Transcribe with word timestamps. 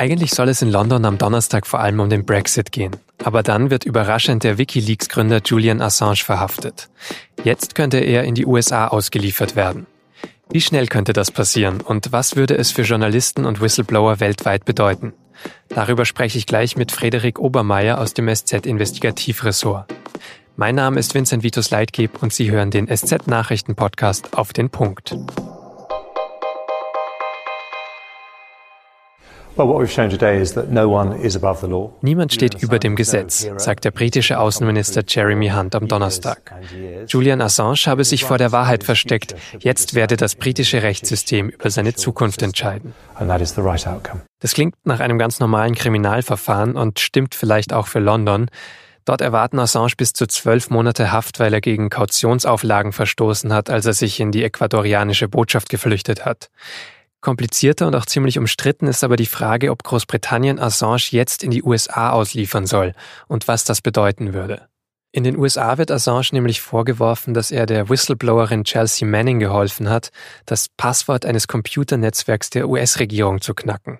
Eigentlich 0.00 0.30
soll 0.30 0.48
es 0.48 0.62
in 0.62 0.70
London 0.70 1.04
am 1.04 1.18
Donnerstag 1.18 1.66
vor 1.66 1.80
allem 1.80 2.00
um 2.00 2.08
den 2.08 2.24
Brexit 2.24 2.72
gehen. 2.72 2.96
Aber 3.22 3.42
dann 3.42 3.68
wird 3.68 3.84
überraschend 3.84 4.44
der 4.44 4.56
Wikileaks-Gründer 4.56 5.42
Julian 5.44 5.82
Assange 5.82 6.24
verhaftet. 6.24 6.88
Jetzt 7.44 7.74
könnte 7.74 7.98
er 7.98 8.24
in 8.24 8.34
die 8.34 8.46
USA 8.46 8.88
ausgeliefert 8.88 9.56
werden. 9.56 9.86
Wie 10.50 10.62
schnell 10.62 10.86
könnte 10.86 11.12
das 11.12 11.30
passieren 11.30 11.82
und 11.82 12.12
was 12.12 12.34
würde 12.34 12.56
es 12.56 12.70
für 12.70 12.80
Journalisten 12.80 13.44
und 13.44 13.60
Whistleblower 13.60 14.20
weltweit 14.20 14.64
bedeuten? 14.64 15.12
Darüber 15.68 16.06
spreche 16.06 16.38
ich 16.38 16.46
gleich 16.46 16.78
mit 16.78 16.92
Frederik 16.92 17.38
Obermeier 17.38 17.98
aus 17.98 18.14
dem 18.14 18.34
SZ-Investigativressort. 18.34 19.92
Mein 20.56 20.76
Name 20.76 20.98
ist 20.98 21.14
Vincent 21.14 21.42
Vitus 21.42 21.70
Leitgeb 21.70 22.22
und 22.22 22.32
Sie 22.32 22.50
hören 22.50 22.70
den 22.70 22.88
SZ-Nachrichten-Podcast 22.88 24.32
auf 24.32 24.54
den 24.54 24.70
Punkt. 24.70 25.14
Niemand 32.02 32.32
steht 32.32 32.62
über 32.62 32.78
dem 32.78 32.96
Gesetz, 32.96 33.48
sagt 33.56 33.84
der 33.84 33.90
britische 33.90 34.38
Außenminister 34.38 35.02
Jeremy 35.06 35.50
Hunt 35.50 35.74
am 35.74 35.88
Donnerstag. 35.88 36.54
Julian 37.06 37.40
Assange 37.40 37.86
habe 37.86 38.04
sich 38.04 38.24
vor 38.24 38.38
der 38.38 38.52
Wahrheit 38.52 38.84
versteckt. 38.84 39.34
Jetzt 39.58 39.94
werde 39.94 40.16
das 40.16 40.34
britische 40.34 40.82
Rechtssystem 40.82 41.48
über 41.48 41.70
seine 41.70 41.94
Zukunft 41.94 42.42
entscheiden. 42.42 42.94
Das 44.40 44.54
klingt 44.54 44.74
nach 44.84 45.00
einem 45.00 45.18
ganz 45.18 45.40
normalen 45.40 45.74
Kriminalverfahren 45.74 46.76
und 46.76 47.00
stimmt 47.00 47.34
vielleicht 47.34 47.72
auch 47.72 47.86
für 47.86 48.00
London. 48.00 48.48
Dort 49.04 49.22
erwarten 49.22 49.58
Assange 49.58 49.92
bis 49.96 50.12
zu 50.12 50.26
zwölf 50.26 50.70
Monate 50.70 51.10
Haft, 51.10 51.40
weil 51.40 51.52
er 51.52 51.60
gegen 51.60 51.90
Kautionsauflagen 51.90 52.92
verstoßen 52.92 53.52
hat, 53.52 53.70
als 53.70 53.86
er 53.86 53.94
sich 53.94 54.20
in 54.20 54.30
die 54.30 54.44
ecuadorianische 54.44 55.28
Botschaft 55.28 55.68
geflüchtet 55.68 56.24
hat. 56.24 56.50
Komplizierter 57.20 57.86
und 57.86 57.94
auch 57.94 58.06
ziemlich 58.06 58.38
umstritten 58.38 58.86
ist 58.86 59.04
aber 59.04 59.16
die 59.16 59.26
Frage, 59.26 59.70
ob 59.70 59.82
Großbritannien 59.82 60.58
Assange 60.58 61.10
jetzt 61.10 61.42
in 61.42 61.50
die 61.50 61.62
USA 61.62 62.10
ausliefern 62.10 62.66
soll 62.66 62.94
und 63.28 63.46
was 63.46 63.64
das 63.64 63.82
bedeuten 63.82 64.32
würde. 64.32 64.68
In 65.12 65.24
den 65.24 65.36
USA 65.36 65.76
wird 65.76 65.90
Assange 65.90 66.28
nämlich 66.32 66.60
vorgeworfen, 66.60 67.34
dass 67.34 67.50
er 67.50 67.66
der 67.66 67.88
Whistleblowerin 67.88 68.62
Chelsea 68.62 69.06
Manning 69.06 69.40
geholfen 69.40 69.88
hat, 69.88 70.12
das 70.46 70.68
Passwort 70.68 71.26
eines 71.26 71.48
Computernetzwerks 71.48 72.50
der 72.50 72.68
US-Regierung 72.68 73.40
zu 73.40 73.54
knacken. 73.54 73.98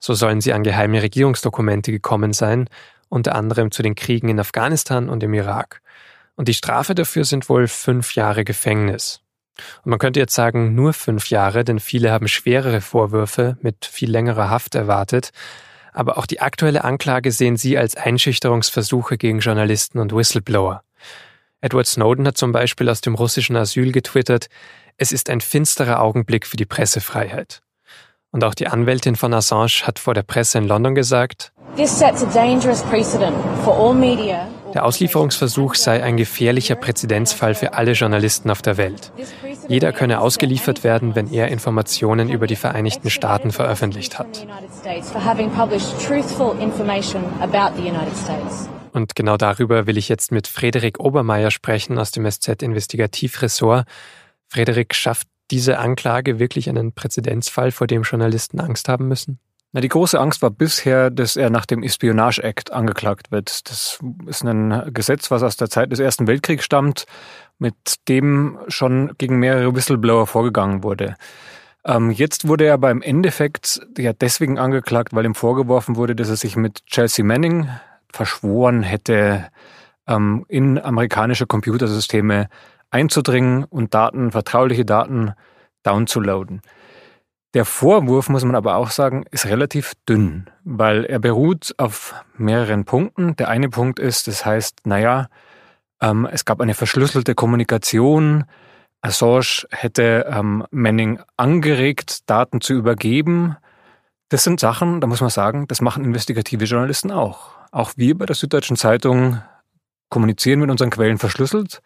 So 0.00 0.14
sollen 0.14 0.40
sie 0.40 0.54
an 0.54 0.62
geheime 0.62 1.02
Regierungsdokumente 1.02 1.92
gekommen 1.92 2.32
sein, 2.32 2.70
unter 3.10 3.34
anderem 3.34 3.70
zu 3.70 3.82
den 3.82 3.94
Kriegen 3.94 4.30
in 4.30 4.40
Afghanistan 4.40 5.10
und 5.10 5.22
im 5.22 5.34
Irak. 5.34 5.82
Und 6.36 6.48
die 6.48 6.54
Strafe 6.54 6.94
dafür 6.94 7.24
sind 7.24 7.48
wohl 7.48 7.68
fünf 7.68 8.14
Jahre 8.14 8.44
Gefängnis. 8.44 9.20
Und 9.84 9.90
man 9.90 9.98
könnte 9.98 10.20
jetzt 10.20 10.34
sagen, 10.34 10.74
nur 10.74 10.92
fünf 10.92 11.30
Jahre, 11.30 11.64
denn 11.64 11.80
viele 11.80 12.12
haben 12.12 12.28
schwerere 12.28 12.80
Vorwürfe 12.80 13.56
mit 13.60 13.86
viel 13.86 14.10
längerer 14.10 14.50
Haft 14.50 14.74
erwartet. 14.74 15.30
Aber 15.92 16.18
auch 16.18 16.26
die 16.26 16.40
aktuelle 16.40 16.84
Anklage 16.84 17.32
sehen 17.32 17.56
sie 17.56 17.78
als 17.78 17.96
Einschüchterungsversuche 17.96 19.16
gegen 19.16 19.40
Journalisten 19.40 19.98
und 19.98 20.14
Whistleblower. 20.14 20.82
Edward 21.60 21.86
Snowden 21.86 22.26
hat 22.26 22.36
zum 22.36 22.52
Beispiel 22.52 22.88
aus 22.88 23.00
dem 23.00 23.14
russischen 23.14 23.56
Asyl 23.56 23.92
getwittert, 23.92 24.48
es 24.98 25.12
ist 25.12 25.30
ein 25.30 25.40
finsterer 25.40 26.00
Augenblick 26.00 26.46
für 26.46 26.56
die 26.56 26.64
Pressefreiheit. 26.64 27.62
Und 28.30 28.44
auch 28.44 28.54
die 28.54 28.66
Anwältin 28.66 29.16
von 29.16 29.32
Assange 29.32 29.86
hat 29.86 29.98
vor 29.98 30.14
der 30.14 30.22
Presse 30.22 30.58
in 30.58 30.68
London 30.68 30.94
gesagt, 30.94 31.52
This 31.76 31.98
sets 31.98 32.22
a 32.22 32.26
dangerous 32.32 32.82
precedent 32.84 33.36
for 33.64 33.74
all 33.74 33.94
media 33.94 34.48
der 34.76 34.84
Auslieferungsversuch 34.84 35.74
sei 35.74 36.02
ein 36.02 36.18
gefährlicher 36.18 36.74
Präzedenzfall 36.74 37.54
für 37.54 37.72
alle 37.72 37.92
Journalisten 37.92 38.50
auf 38.50 38.60
der 38.60 38.76
Welt. 38.76 39.10
Jeder 39.68 39.90
könne 39.90 40.20
ausgeliefert 40.20 40.84
werden, 40.84 41.14
wenn 41.14 41.32
er 41.32 41.48
Informationen 41.48 42.28
über 42.28 42.46
die 42.46 42.56
Vereinigten 42.56 43.08
Staaten 43.08 43.52
veröffentlicht 43.52 44.18
hat. 44.18 44.46
Und 48.92 49.14
genau 49.14 49.38
darüber 49.38 49.86
will 49.86 49.96
ich 49.96 50.10
jetzt 50.10 50.30
mit 50.30 50.46
Frederik 50.46 51.00
Obermeier 51.00 51.50
sprechen 51.50 51.98
aus 51.98 52.10
dem 52.10 52.30
SZ-Investigativressort. 52.30 53.86
Frederik, 54.46 54.94
schafft 54.94 55.26
diese 55.50 55.78
Anklage 55.78 56.38
wirklich 56.38 56.68
einen 56.68 56.92
Präzedenzfall, 56.92 57.70
vor 57.70 57.86
dem 57.86 58.02
Journalisten 58.02 58.60
Angst 58.60 58.90
haben 58.90 59.08
müssen? 59.08 59.38
Na, 59.76 59.82
die 59.82 59.88
große 59.88 60.18
Angst 60.18 60.40
war 60.40 60.48
bisher, 60.48 61.10
dass 61.10 61.36
er 61.36 61.50
nach 61.50 61.66
dem 61.66 61.82
Espionage 61.82 62.42
Act 62.42 62.72
angeklagt 62.72 63.30
wird. 63.30 63.68
Das 63.68 63.98
ist 64.26 64.42
ein 64.42 64.90
Gesetz, 64.94 65.30
was 65.30 65.42
aus 65.42 65.58
der 65.58 65.68
Zeit 65.68 65.92
des 65.92 65.98
Ersten 65.98 66.26
Weltkriegs 66.26 66.64
stammt, 66.64 67.04
mit 67.58 67.74
dem 68.08 68.58
schon 68.68 69.12
gegen 69.18 69.38
mehrere 69.38 69.76
Whistleblower 69.76 70.26
vorgegangen 70.26 70.82
wurde. 70.82 71.16
Ähm, 71.84 72.10
jetzt 72.10 72.48
wurde 72.48 72.64
er 72.64 72.78
beim 72.78 73.02
Endeffekt 73.02 73.86
ja 73.98 74.14
deswegen 74.14 74.58
angeklagt, 74.58 75.12
weil 75.12 75.26
ihm 75.26 75.34
vorgeworfen 75.34 75.96
wurde, 75.96 76.16
dass 76.16 76.30
er 76.30 76.36
sich 76.36 76.56
mit 76.56 76.86
Chelsea 76.86 77.22
Manning 77.22 77.68
verschworen 78.10 78.82
hätte, 78.82 79.48
ähm, 80.08 80.46
in 80.48 80.78
amerikanische 80.78 81.46
Computersysteme 81.46 82.48
einzudringen 82.88 83.64
und 83.64 83.92
Daten, 83.92 84.30
vertrauliche 84.32 84.86
Daten 84.86 85.34
downzuladen. 85.82 86.62
Der 87.56 87.64
Vorwurf, 87.64 88.28
muss 88.28 88.44
man 88.44 88.54
aber 88.54 88.76
auch 88.76 88.90
sagen, 88.90 89.24
ist 89.30 89.46
relativ 89.46 89.94
dünn, 90.06 90.50
weil 90.64 91.06
er 91.06 91.18
beruht 91.18 91.74
auf 91.78 92.14
mehreren 92.36 92.84
Punkten. 92.84 93.34
Der 93.36 93.48
eine 93.48 93.70
Punkt 93.70 93.98
ist, 93.98 94.28
das 94.28 94.44
heißt, 94.44 94.86
naja, 94.86 95.28
ähm, 96.02 96.28
es 96.30 96.44
gab 96.44 96.60
eine 96.60 96.74
verschlüsselte 96.74 97.34
Kommunikation. 97.34 98.44
Assange 99.00 99.66
hätte 99.70 100.26
ähm, 100.30 100.66
Manning 100.70 101.18
angeregt, 101.38 102.28
Daten 102.28 102.60
zu 102.60 102.74
übergeben. 102.74 103.56
Das 104.28 104.44
sind 104.44 104.60
Sachen, 104.60 105.00
da 105.00 105.06
muss 105.06 105.22
man 105.22 105.30
sagen, 105.30 105.66
das 105.66 105.80
machen 105.80 106.04
investigative 106.04 106.66
Journalisten 106.66 107.10
auch. 107.10 107.52
Auch 107.72 107.92
wir 107.96 108.18
bei 108.18 108.26
der 108.26 108.36
Süddeutschen 108.36 108.76
Zeitung 108.76 109.40
kommunizieren 110.10 110.60
mit 110.60 110.70
unseren 110.70 110.90
Quellen 110.90 111.16
verschlüsselt. 111.16 111.80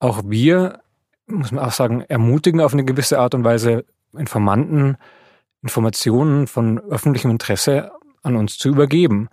Auch 0.00 0.22
wir, 0.26 0.80
muss 1.28 1.52
man 1.52 1.64
auch 1.64 1.70
sagen, 1.70 2.00
ermutigen 2.08 2.60
auf 2.60 2.72
eine 2.72 2.84
gewisse 2.84 3.20
Art 3.20 3.36
und 3.36 3.44
Weise 3.44 3.84
Informanten 4.18 4.96
Informationen 5.62 6.46
von 6.46 6.78
öffentlichem 6.78 7.30
Interesse 7.30 7.92
an 8.22 8.36
uns 8.36 8.58
zu 8.58 8.68
übergeben. 8.68 9.28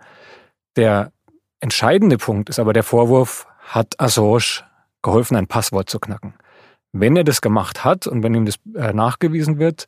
Der 0.76 1.12
entscheidende 1.60 2.18
Punkt 2.18 2.48
ist 2.48 2.58
aber 2.58 2.72
der 2.72 2.82
Vorwurf, 2.82 3.46
hat 3.66 3.98
Assange 3.98 4.64
geholfen, 5.02 5.36
ein 5.36 5.46
Passwort 5.46 5.88
zu 5.88 5.98
knacken. 5.98 6.34
Wenn 6.92 7.16
er 7.16 7.24
das 7.24 7.40
gemacht 7.40 7.84
hat 7.84 8.06
und 8.06 8.22
wenn 8.22 8.34
ihm 8.34 8.46
das 8.46 8.58
äh, 8.74 8.92
nachgewiesen 8.92 9.58
wird, 9.58 9.86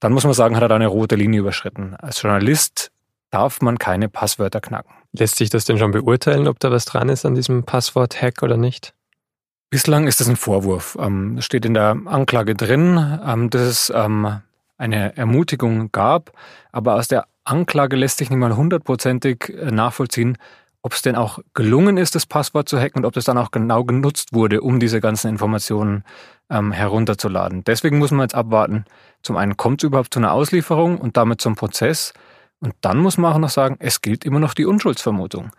dann 0.00 0.12
muss 0.12 0.24
man 0.24 0.34
sagen, 0.34 0.56
hat 0.56 0.62
er 0.62 0.68
da 0.68 0.76
eine 0.76 0.86
rote 0.86 1.16
Linie 1.16 1.40
überschritten. 1.40 1.94
Als 1.96 2.20
Journalist 2.20 2.90
darf 3.30 3.60
man 3.60 3.78
keine 3.78 4.08
Passwörter 4.08 4.60
knacken. 4.60 4.94
Lässt 5.12 5.36
sich 5.36 5.50
das 5.50 5.64
denn 5.64 5.78
schon 5.78 5.92
beurteilen, 5.92 6.46
ob 6.46 6.60
da 6.60 6.70
was 6.70 6.84
dran 6.84 7.08
ist 7.08 7.24
an 7.24 7.34
diesem 7.34 7.64
Passwort-Hack 7.64 8.42
oder 8.42 8.56
nicht? 8.56 8.94
Bislang 9.74 10.06
ist 10.06 10.20
das 10.20 10.28
ein 10.28 10.36
Vorwurf. 10.36 10.96
Ähm, 11.00 11.40
steht 11.40 11.64
in 11.66 11.74
der 11.74 11.98
Anklage 12.04 12.54
drin, 12.54 13.18
ähm, 13.26 13.50
dass 13.50 13.62
es 13.62 13.92
ähm, 13.92 14.40
eine 14.78 15.16
Ermutigung 15.16 15.90
gab, 15.90 16.30
aber 16.70 16.94
aus 16.94 17.08
der 17.08 17.26
Anklage 17.42 17.96
lässt 17.96 18.18
sich 18.18 18.30
nicht 18.30 18.38
mal 18.38 18.56
hundertprozentig 18.56 19.48
äh, 19.48 19.72
nachvollziehen, 19.72 20.38
ob 20.82 20.92
es 20.92 21.02
denn 21.02 21.16
auch 21.16 21.40
gelungen 21.54 21.96
ist, 21.96 22.14
das 22.14 22.24
Passwort 22.24 22.68
zu 22.68 22.78
hacken 22.78 23.00
und 23.00 23.04
ob 23.04 23.14
das 23.14 23.24
dann 23.24 23.36
auch 23.36 23.50
genau 23.50 23.82
genutzt 23.82 24.32
wurde, 24.32 24.60
um 24.60 24.78
diese 24.78 25.00
ganzen 25.00 25.28
Informationen 25.28 26.04
ähm, 26.50 26.70
herunterzuladen. 26.70 27.64
Deswegen 27.64 27.98
muss 27.98 28.12
man 28.12 28.20
jetzt 28.20 28.36
abwarten. 28.36 28.84
Zum 29.22 29.36
einen 29.36 29.56
kommt 29.56 29.82
es 29.82 29.88
überhaupt 29.88 30.14
zu 30.14 30.20
einer 30.20 30.30
Auslieferung 30.34 30.98
und 30.98 31.16
damit 31.16 31.40
zum 31.40 31.56
Prozess. 31.56 32.14
Und 32.60 32.74
dann 32.80 32.98
muss 32.98 33.18
man 33.18 33.32
auch 33.32 33.38
noch 33.38 33.50
sagen, 33.50 33.74
es 33.80 34.02
gilt 34.02 34.24
immer 34.24 34.38
noch 34.38 34.54
die 34.54 34.66
Unschuldsvermutung. 34.66 35.50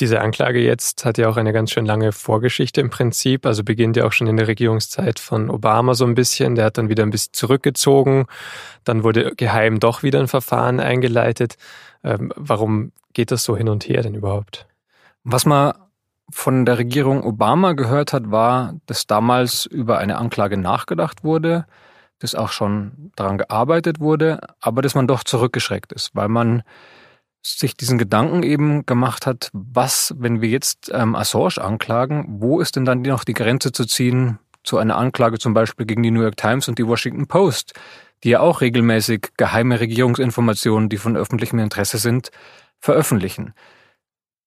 Diese 0.00 0.20
Anklage 0.20 0.60
jetzt 0.60 1.06
hat 1.06 1.16
ja 1.16 1.28
auch 1.28 1.38
eine 1.38 1.54
ganz 1.54 1.70
schön 1.70 1.86
lange 1.86 2.12
Vorgeschichte 2.12 2.82
im 2.82 2.90
Prinzip. 2.90 3.46
Also 3.46 3.64
beginnt 3.64 3.96
ja 3.96 4.06
auch 4.06 4.12
schon 4.12 4.26
in 4.26 4.36
der 4.36 4.46
Regierungszeit 4.46 5.18
von 5.18 5.48
Obama 5.48 5.94
so 5.94 6.04
ein 6.04 6.14
bisschen. 6.14 6.54
Der 6.54 6.66
hat 6.66 6.76
dann 6.76 6.90
wieder 6.90 7.02
ein 7.02 7.10
bisschen 7.10 7.32
zurückgezogen. 7.32 8.26
Dann 8.84 9.04
wurde 9.04 9.34
geheim 9.34 9.80
doch 9.80 10.02
wieder 10.02 10.20
ein 10.20 10.28
Verfahren 10.28 10.80
eingeleitet. 10.80 11.56
Ähm, 12.04 12.32
warum 12.36 12.92
geht 13.14 13.30
das 13.30 13.44
so 13.44 13.56
hin 13.56 13.70
und 13.70 13.88
her 13.88 14.02
denn 14.02 14.14
überhaupt? 14.14 14.66
Was 15.24 15.46
man 15.46 15.72
von 16.30 16.66
der 16.66 16.78
Regierung 16.78 17.24
Obama 17.24 17.72
gehört 17.72 18.12
hat, 18.12 18.30
war, 18.30 18.74
dass 18.86 19.06
damals 19.06 19.64
über 19.64 19.98
eine 19.98 20.18
Anklage 20.18 20.56
nachgedacht 20.56 21.24
wurde, 21.24 21.66
dass 22.18 22.34
auch 22.34 22.50
schon 22.50 23.12
daran 23.16 23.38
gearbeitet 23.38 24.00
wurde, 24.00 24.40
aber 24.60 24.82
dass 24.82 24.94
man 24.94 25.06
doch 25.06 25.24
zurückgeschreckt 25.24 25.92
ist, 25.92 26.10
weil 26.14 26.28
man 26.28 26.62
sich 27.46 27.76
diesen 27.76 27.98
Gedanken 27.98 28.42
eben 28.42 28.84
gemacht 28.86 29.26
hat, 29.26 29.50
was, 29.52 30.14
wenn 30.18 30.40
wir 30.40 30.48
jetzt 30.48 30.90
ähm, 30.92 31.14
Assange 31.14 31.58
anklagen, 31.58 32.24
wo 32.40 32.60
ist 32.60 32.76
denn 32.76 32.84
dann 32.84 33.02
noch 33.02 33.24
die 33.24 33.34
Grenze 33.34 33.72
zu 33.72 33.84
ziehen 33.84 34.38
zu 34.64 34.78
einer 34.78 34.96
Anklage 34.96 35.38
zum 35.38 35.54
Beispiel 35.54 35.86
gegen 35.86 36.02
die 36.02 36.10
New 36.10 36.22
York 36.22 36.36
Times 36.36 36.68
und 36.68 36.78
die 36.78 36.86
Washington 36.86 37.28
Post, 37.28 37.74
die 38.24 38.30
ja 38.30 38.40
auch 38.40 38.60
regelmäßig 38.60 39.28
geheime 39.36 39.78
Regierungsinformationen, 39.78 40.88
die 40.88 40.96
von 40.96 41.16
öffentlichem 41.16 41.60
Interesse 41.60 41.98
sind, 41.98 42.30
veröffentlichen. 42.80 43.54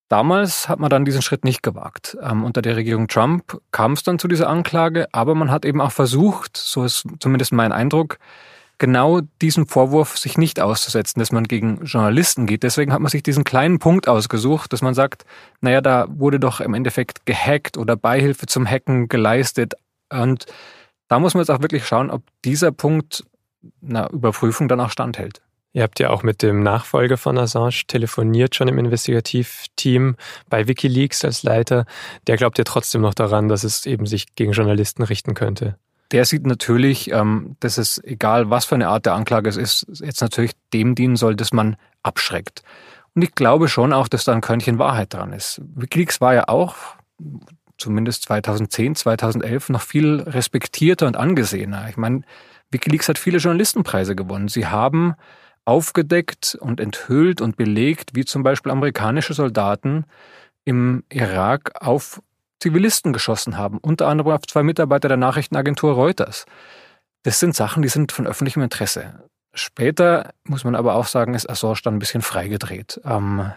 Damals 0.09 0.67
hat 0.67 0.79
man 0.79 0.89
dann 0.89 1.05
diesen 1.05 1.21
Schritt 1.21 1.45
nicht 1.45 1.61
gewagt. 1.63 2.17
Ähm, 2.21 2.43
unter 2.43 2.61
der 2.61 2.75
Regierung 2.75 3.07
Trump 3.07 3.61
kam 3.71 3.93
es 3.93 4.03
dann 4.03 4.19
zu 4.19 4.27
dieser 4.27 4.49
Anklage, 4.49 5.07
aber 5.13 5.35
man 5.35 5.51
hat 5.51 5.65
eben 5.65 5.79
auch 5.79 5.91
versucht, 5.91 6.57
so 6.57 6.83
ist 6.83 7.05
zumindest 7.19 7.53
mein 7.53 7.71
Eindruck, 7.71 8.17
genau 8.79 9.21
diesen 9.41 9.67
Vorwurf 9.67 10.17
sich 10.17 10.37
nicht 10.37 10.59
auszusetzen, 10.59 11.19
dass 11.19 11.31
man 11.31 11.43
gegen 11.43 11.85
Journalisten 11.85 12.47
geht. 12.47 12.63
Deswegen 12.63 12.91
hat 12.91 13.01
man 13.01 13.09
sich 13.09 13.21
diesen 13.21 13.43
kleinen 13.43 13.77
Punkt 13.77 14.07
ausgesucht, 14.07 14.73
dass 14.73 14.81
man 14.81 14.93
sagt, 14.93 15.25
naja, 15.61 15.81
da 15.81 16.07
wurde 16.09 16.39
doch 16.39 16.61
im 16.61 16.73
Endeffekt 16.73 17.25
gehackt 17.25 17.77
oder 17.77 17.95
Beihilfe 17.95 18.47
zum 18.47 18.65
Hacken 18.65 19.09
geleistet. 19.09 19.75
Und 20.11 20.45
da 21.07 21.19
muss 21.19 21.33
man 21.33 21.41
jetzt 21.41 21.51
auch 21.51 21.61
wirklich 21.61 21.85
schauen, 21.85 22.09
ob 22.09 22.23
dieser 22.43 22.71
Punkt 22.71 23.25
einer 23.87 24.09
Überprüfung 24.11 24.67
dann 24.67 24.79
auch 24.79 24.89
standhält. 24.89 25.41
Ihr 25.71 25.83
habt 25.83 25.99
ja 25.99 26.09
auch 26.09 26.23
mit 26.23 26.41
dem 26.41 26.63
Nachfolger 26.63 27.17
von 27.17 27.37
Assange 27.37 27.83
telefoniert, 27.87 28.55
schon 28.55 28.67
im 28.67 28.79
Investigativteam 28.79 30.15
bei 30.49 30.67
Wikileaks 30.67 31.23
als 31.23 31.43
Leiter. 31.43 31.85
Der 32.25 32.37
glaubt 32.37 32.57
ja 32.57 32.63
trotzdem 32.63 33.01
noch 33.01 33.13
daran, 33.13 33.49
dass 33.49 33.63
es 33.63 33.85
eben 33.85 34.07
sich 34.07 34.33
gegen 34.35 34.53
Journalisten 34.53 35.03
richten 35.03 35.35
könnte. 35.35 35.77
Der 36.11 36.25
sieht 36.25 36.45
natürlich, 36.45 37.11
ähm, 37.11 37.55
dass 37.59 37.77
es, 37.77 38.03
egal 38.03 38.49
was 38.49 38.65
für 38.65 38.75
eine 38.75 38.87
Art 38.87 39.05
der 39.05 39.13
Anklage 39.13 39.49
es 39.49 39.57
ist, 39.57 39.85
jetzt 40.03 40.21
natürlich 40.21 40.53
dem 40.73 40.95
dienen 40.95 41.15
soll, 41.15 41.35
dass 41.35 41.53
man 41.53 41.75
abschreckt. 42.03 42.63
Und 43.15 43.21
ich 43.21 43.35
glaube 43.35 43.67
schon 43.67 43.93
auch, 43.93 44.07
dass 44.07 44.23
da 44.23 44.33
ein 44.33 44.41
Körnchen 44.41 44.79
Wahrheit 44.79 45.13
dran 45.13 45.33
ist. 45.33 45.61
Wikileaks 45.75 46.21
war 46.21 46.33
ja 46.33 46.47
auch, 46.47 46.75
zumindest 47.77 48.23
2010, 48.23 48.95
2011, 48.95 49.69
noch 49.69 49.81
viel 49.81 50.21
respektierter 50.21 51.07
und 51.07 51.17
angesehener. 51.17 51.87
Ich 51.89 51.97
meine, 51.97 52.21
Wikileaks 52.71 53.09
hat 53.09 53.17
viele 53.17 53.39
Journalistenpreise 53.39 54.15
gewonnen. 54.15 54.47
Sie 54.47 54.67
haben 54.67 55.15
aufgedeckt 55.65 56.57
und 56.59 56.79
enthüllt 56.79 57.41
und 57.41 57.55
belegt, 57.57 58.11
wie 58.13 58.25
zum 58.25 58.43
Beispiel 58.43 58.71
amerikanische 58.71 59.33
Soldaten 59.33 60.05
im 60.65 61.03
Irak 61.09 61.71
auf 61.81 62.21
Zivilisten 62.59 63.13
geschossen 63.13 63.57
haben, 63.57 63.77
unter 63.77 64.07
anderem 64.07 64.33
auf 64.33 64.41
zwei 64.47 64.63
Mitarbeiter 64.63 65.07
der 65.07 65.17
Nachrichtenagentur 65.17 65.93
Reuters. 65.93 66.45
Das 67.23 67.39
sind 67.39 67.55
Sachen, 67.55 67.81
die 67.81 67.89
sind 67.89 68.11
von 68.11 68.27
öffentlichem 68.27 68.63
Interesse. 68.63 69.23
Später 69.53 70.31
muss 70.43 70.63
man 70.63 70.75
aber 70.75 70.95
auch 70.95 71.07
sagen, 71.07 71.33
ist 71.33 71.49
Assange 71.49 71.79
dann 71.83 71.95
ein 71.95 71.99
bisschen 71.99 72.21
freigedreht. 72.21 73.01
Ähm, 73.03 73.51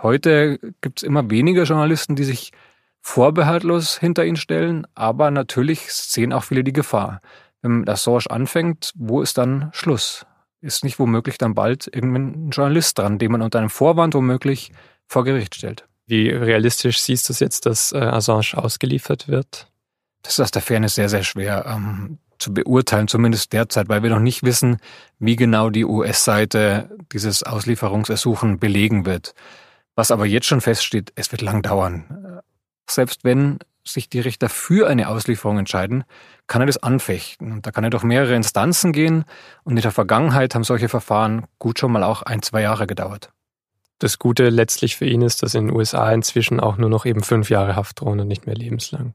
heute 0.00 0.58
gibt 0.80 1.00
es 1.00 1.02
immer 1.02 1.30
weniger 1.30 1.64
Journalisten, 1.64 2.16
die 2.16 2.24
sich 2.24 2.52
vorbehaltlos 3.00 3.98
hinter 3.98 4.24
ihn 4.24 4.36
stellen, 4.36 4.86
aber 4.94 5.30
natürlich 5.30 5.92
sehen 5.92 6.32
auch 6.32 6.44
viele 6.44 6.64
die 6.64 6.72
Gefahr. 6.72 7.20
Wenn 7.60 7.88
Assange 7.88 8.30
anfängt, 8.30 8.92
wo 8.94 9.20
ist 9.20 9.38
dann 9.38 9.70
Schluss? 9.72 10.26
ist 10.64 10.82
nicht 10.82 10.98
womöglich 10.98 11.38
dann 11.38 11.54
bald 11.54 11.88
irgendein 11.94 12.50
Journalist 12.50 12.98
dran, 12.98 13.18
den 13.18 13.30
man 13.30 13.42
unter 13.42 13.58
einem 13.58 13.70
Vorwand 13.70 14.14
womöglich 14.14 14.72
vor 15.06 15.24
Gericht 15.24 15.54
stellt. 15.54 15.86
Wie 16.06 16.28
realistisch 16.28 17.00
siehst 17.00 17.28
du 17.28 17.32
es 17.32 17.40
jetzt, 17.40 17.66
dass 17.66 17.92
äh, 17.92 17.98
Assange 17.98 18.52
ausgeliefert 18.54 19.28
wird? 19.28 19.68
Das 20.22 20.34
ist 20.34 20.40
aus 20.40 20.50
der 20.50 20.62
Ferne 20.62 20.88
sehr, 20.88 21.08
sehr 21.08 21.22
schwer 21.22 21.64
ähm, 21.66 22.18
zu 22.38 22.52
beurteilen, 22.52 23.08
zumindest 23.08 23.52
derzeit, 23.52 23.88
weil 23.88 24.02
wir 24.02 24.10
noch 24.10 24.20
nicht 24.20 24.42
wissen, 24.42 24.78
wie 25.18 25.36
genau 25.36 25.70
die 25.70 25.84
US-Seite 25.84 26.90
dieses 27.12 27.42
Auslieferungsersuchen 27.42 28.58
belegen 28.58 29.06
wird. 29.06 29.34
Was 29.94 30.10
aber 30.10 30.26
jetzt 30.26 30.46
schon 30.46 30.60
feststeht, 30.60 31.12
es 31.14 31.30
wird 31.32 31.42
lang 31.42 31.62
dauern. 31.62 32.40
Selbst 32.88 33.24
wenn 33.24 33.58
sich 33.86 34.08
die 34.08 34.20
Richter 34.20 34.48
für 34.48 34.88
eine 34.88 35.08
Auslieferung 35.08 35.58
entscheiden, 35.58 36.04
kann 36.46 36.62
er 36.62 36.66
das 36.66 36.82
anfechten. 36.82 37.52
Und 37.52 37.66
da 37.66 37.70
kann 37.70 37.84
er 37.84 37.90
durch 37.90 38.02
mehrere 38.02 38.34
Instanzen 38.34 38.92
gehen. 38.92 39.24
Und 39.62 39.76
in 39.76 39.82
der 39.82 39.92
Vergangenheit 39.92 40.54
haben 40.54 40.64
solche 40.64 40.88
Verfahren 40.88 41.46
gut 41.58 41.78
schon 41.78 41.92
mal 41.92 42.02
auch 42.02 42.22
ein, 42.22 42.42
zwei 42.42 42.62
Jahre 42.62 42.86
gedauert. 42.86 43.33
Das 44.04 44.18
Gute 44.18 44.50
letztlich 44.50 44.96
für 44.96 45.06
ihn 45.06 45.22
ist, 45.22 45.42
dass 45.42 45.54
in 45.54 45.68
den 45.68 45.74
USA 45.74 46.12
inzwischen 46.12 46.60
auch 46.60 46.76
nur 46.76 46.90
noch 46.90 47.06
eben 47.06 47.22
fünf 47.22 47.48
Jahre 47.48 47.74
Haft 47.74 48.02
drohen 48.02 48.20
und 48.20 48.28
nicht 48.28 48.44
mehr 48.44 48.54
lebenslang. 48.54 49.14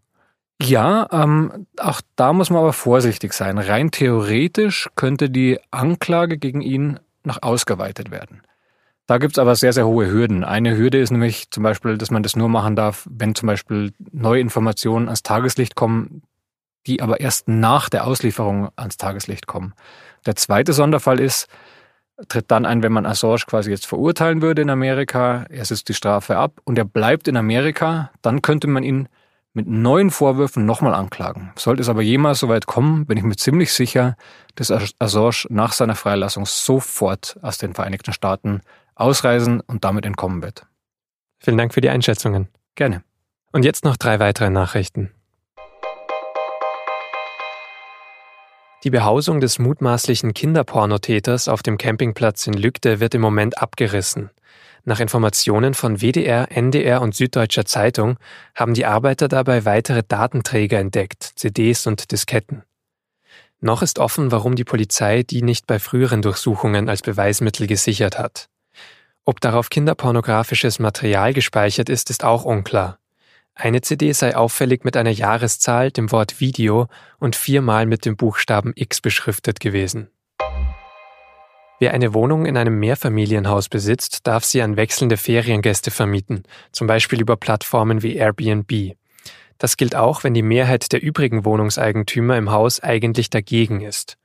Ja, 0.60 1.08
ähm, 1.12 1.68
auch 1.80 2.02
da 2.16 2.34
muss 2.34 2.50
man 2.50 2.62
aber 2.62 2.74
vorsichtig 2.74 3.34
sein. 3.34 3.60
Rein 3.60 3.92
theoretisch 3.92 4.90
könnte 4.96 5.30
die 5.30 5.60
Anklage 5.70 6.40
gegen 6.40 6.62
ihn 6.62 7.00
noch 7.24 7.44
ausgeweitet 7.44 8.10
werden. 8.10 8.42
Da 9.06 9.20
gibt's 9.20 9.38
aber 9.38 9.56
sehr, 9.56 9.74
sehr 9.74 9.86
hohe 9.86 10.10
Hürden. 10.10 10.44
Eine 10.44 10.76
Hürde 10.76 10.98
ist 10.98 11.12
nämlich 11.12 11.52
zum 11.52 11.62
Beispiel, 11.62 12.00
dass 12.00 12.10
man 12.10 12.24
das 12.24 12.36
nur 12.36 12.50
machen 12.50 12.76
darf, 12.76 13.08
wenn 13.12 13.36
zum 13.36 13.46
Beispiel 13.46 13.94
neue 14.12 14.42
Informationen 14.42 15.06
ans 15.06 15.22
Tageslicht 15.22 15.76
kommen, 15.76 16.24
die 16.88 17.04
aber 17.04 17.20
erst 17.20 17.48
nach 17.48 17.90
der 17.90 18.08
Auslieferung 18.08 18.70
ans 18.76 18.98
Tageslicht 18.98 19.46
kommen. 19.46 19.76
Der 20.26 20.36
zweite 20.36 20.74
Sonderfall 20.74 21.20
ist, 21.20 21.48
tritt 22.28 22.52
dann 22.52 22.66
ein, 22.66 22.84
wenn 22.84 22.92
man 22.92 23.06
Assange 23.06 23.44
quasi 23.48 23.72
jetzt 23.72 23.86
verurteilen 23.86 24.42
würde 24.42 24.62
in 24.62 24.70
Amerika, 24.70 25.46
er 25.50 25.66
sitzt 25.66 25.90
die 25.90 25.94
Strafe 25.94 26.38
ab 26.38 26.60
und 26.66 26.78
er 26.78 26.86
bleibt 26.86 27.28
in 27.28 27.38
Amerika, 27.38 28.12
dann 28.22 28.42
könnte 28.42 28.68
man 28.68 28.84
ihn 28.84 29.08
mit 29.54 29.68
neuen 29.68 30.12
Vorwürfen 30.12 30.66
nochmal 30.66 30.94
anklagen. 30.94 31.52
Sollte 31.56 31.82
es 31.82 31.90
aber 31.90 32.02
jemals 32.02 32.40
soweit 32.40 32.66
kommen, 32.68 33.06
bin 33.06 33.18
ich 33.18 33.24
mir 33.24 33.36
ziemlich 33.36 33.74
sicher, 33.74 34.16
dass 34.56 34.72
Assange 34.72 35.46
nach 35.50 35.74
seiner 35.74 35.96
Freilassung 35.96 36.46
sofort 36.46 37.38
aus 37.42 37.58
den 37.58 37.74
Vereinigten 37.74 38.14
Staaten 38.14 38.62
ausreisen 38.96 39.62
und 39.62 39.84
damit 39.84 40.06
entkommen 40.06 40.44
wird. 40.44 40.66
Vielen 41.40 41.58
Dank 41.58 41.74
für 41.74 41.82
die 41.82 41.90
Einschätzungen. 41.90 42.50
Gerne. 42.76 43.04
Und 43.52 43.66
jetzt 43.66 43.84
noch 43.84 43.98
drei 43.98 44.20
weitere 44.20 44.50
Nachrichten. 44.50 45.12
Die 48.86 48.90
Behausung 48.92 49.42
des 49.42 49.60
mutmaßlichen 49.60 50.34
Kinderpornotäters 50.34 51.50
auf 51.50 51.62
dem 51.62 51.78
Campingplatz 51.78 52.48
in 52.48 52.54
Lügde 52.54 53.02
wird 53.02 53.14
im 53.14 53.20
Moment 53.20 53.62
abgerissen. 53.62 54.30
Nach 54.86 55.02
Informationen 55.02 55.74
von 55.74 55.98
WDR, 55.98 56.48
NDR 56.50 57.02
und 57.02 57.14
Süddeutscher 57.14 57.66
Zeitung 57.66 58.18
haben 58.56 58.74
die 58.74 58.86
Arbeiter 58.86 59.28
dabei 59.28 59.66
weitere 59.66 60.02
Datenträger 60.08 60.80
entdeckt, 60.80 61.24
CDs 61.36 61.88
und 61.88 62.12
Disketten. 62.14 62.64
Noch 63.60 63.82
ist 63.82 64.00
offen, 64.00 64.32
warum 64.32 64.56
die 64.56 64.64
Polizei 64.64 65.24
die 65.24 65.42
nicht 65.42 65.68
bei 65.68 65.80
früheren 65.80 66.22
Durchsuchungen 66.22 66.88
als 66.88 67.02
Beweismittel 67.02 67.68
gesichert 67.68 68.18
hat. 68.18 68.48
Ob 69.26 69.42
darauf 69.42 69.70
kinderpornografisches 69.70 70.80
Material 70.80 71.34
gespeichert 71.34 71.90
ist, 71.90 72.10
ist 72.10 72.24
auch 72.24 72.46
unklar. 72.46 72.98
Eine 73.56 73.82
CD 73.82 74.12
sei 74.14 74.36
auffällig 74.36 74.84
mit 74.86 74.96
einer 74.96 75.10
Jahreszahl, 75.10 75.92
dem 75.92 76.12
Wort 76.12 76.40
Video 76.40 76.88
und 77.20 77.36
viermal 77.36 77.86
mit 77.86 78.06
dem 78.06 78.16
Buchstaben 78.16 78.72
X 78.76 79.02
beschriftet 79.02 79.60
gewesen. 79.60 80.10
Wer 81.80 81.94
eine 81.94 82.14
Wohnung 82.14 82.46
in 82.46 82.58
einem 82.58 82.78
Mehrfamilienhaus 82.80 83.70
besitzt, 83.70 84.28
darf 84.28 84.44
sie 84.44 84.62
an 84.62 84.76
wechselnde 84.76 85.16
Feriengäste 85.16 85.92
vermieten, 85.92 86.44
zum 86.74 86.88
Beispiel 86.88 87.22
über 87.22 87.38
Plattformen 87.38 88.04
wie 88.04 88.16
Airbnb. 88.16 88.96
Das 89.58 89.78
gilt 89.78 89.96
auch, 89.96 90.24
wenn 90.24 90.34
die 90.34 90.42
Mehrheit 90.42 90.92
der 90.92 91.02
übrigen 91.02 91.46
Wohnungseigentümer 91.46 92.38
im 92.38 92.52
Haus 92.52 92.82
eigentlich 92.82 93.30
dagegen 93.30 93.82
ist. 93.82 94.18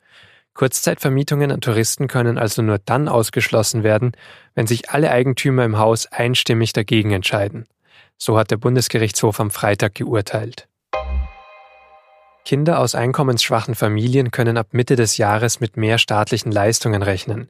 Kurzzeitvermietungen 0.55 1.50
an 1.50 1.61
Touristen 1.61 2.06
können 2.06 2.39
also 2.39 2.63
nur 2.63 2.79
dann 2.79 3.08
ausgeschlossen 3.08 3.82
werden, 3.82 4.13
wenn 4.55 4.69
sich 4.69 4.91
alle 4.91 5.10
Eigentümer 5.10 5.65
im 5.65 5.79
Haus 5.79 6.06
einstimmig 6.06 6.72
dagegen 6.72 7.10
entscheiden. 7.10 7.67
So 8.19 8.39
hat 8.39 8.51
der 8.51 8.56
Bundesgerichtshof 8.56 9.41
am 9.41 9.51
Freitag 9.51 9.94
geurteilt. 9.94 10.69
Kinder 12.44 12.79
aus 12.79 12.94
einkommensschwachen 12.94 13.75
Familien 13.75 14.31
können 14.31 14.59
ab 14.59 14.69
Mitte 14.73 14.97
des 14.97 15.17
Jahres 15.17 15.61
mit 15.61 15.77
mehr 15.77 15.99
staatlichen 15.99 16.53
Leistungen 16.53 17.03
rechnen. 17.03 17.49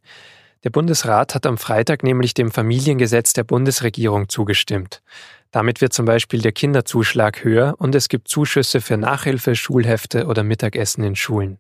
Der 0.62 0.70
Bundesrat 0.70 1.34
hat 1.34 1.46
am 1.46 1.58
Freitag 1.58 2.02
nämlich 2.02 2.32
dem 2.32 2.50
Familiengesetz 2.50 3.32
der 3.32 3.44
Bundesregierung 3.44 4.28
zugestimmt. 4.28 5.02
Damit 5.50 5.80
wird 5.80 5.92
zum 5.92 6.06
Beispiel 6.06 6.40
der 6.40 6.52
Kinderzuschlag 6.52 7.44
höher 7.44 7.74
und 7.78 7.94
es 7.94 8.08
gibt 8.08 8.28
Zuschüsse 8.28 8.80
für 8.80 8.96
Nachhilfe, 8.96 9.54
Schulhefte 9.56 10.26
oder 10.26 10.42
Mittagessen 10.42 11.04
in 11.04 11.16
Schulen. 11.16 11.58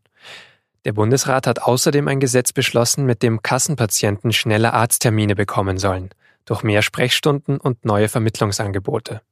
Der 0.84 0.92
Bundesrat 0.92 1.46
hat 1.46 1.62
außerdem 1.62 2.08
ein 2.08 2.20
Gesetz 2.20 2.52
beschlossen, 2.52 3.04
mit 3.04 3.22
dem 3.22 3.42
Kassenpatienten 3.42 4.32
schneller 4.32 4.74
Arzttermine 4.74 5.34
bekommen 5.34 5.78
sollen, 5.78 6.10
durch 6.44 6.62
mehr 6.62 6.82
Sprechstunden 6.82 7.58
und 7.58 7.84
neue 7.84 8.08
Vermittlungsangebote. 8.08 9.22